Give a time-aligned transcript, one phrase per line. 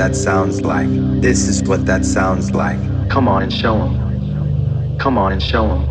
[0.00, 0.88] that sounds like.
[1.20, 2.80] This is what that sounds like.
[3.10, 4.96] Come on and show them.
[4.98, 5.89] Come on and show them.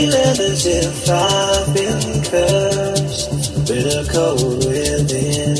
[0.00, 3.30] feeling as if I've been cursed
[3.68, 5.56] with a cold within.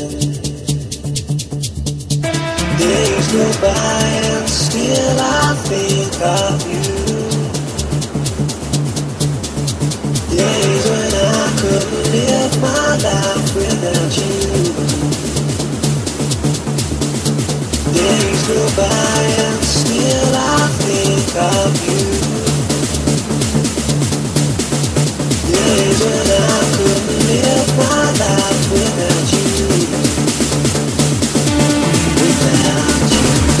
[2.81, 6.89] Days go by and still I think of you.
[10.35, 14.39] Days when I could live my life without you.
[17.93, 22.40] Days go by and still I think of you.
[25.71, 26.81] Without
[33.11, 33.60] you.